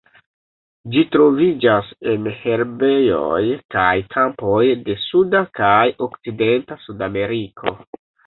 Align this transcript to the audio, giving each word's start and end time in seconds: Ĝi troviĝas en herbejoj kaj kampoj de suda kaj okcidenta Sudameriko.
Ĝi 0.93 1.01
troviĝas 1.15 1.91
en 2.13 2.29
herbejoj 2.37 3.43
kaj 3.77 3.91
kampoj 4.15 4.63
de 4.89 4.97
suda 5.05 5.43
kaj 5.61 5.85
okcidenta 6.09 6.79
Sudameriko. 6.89 7.77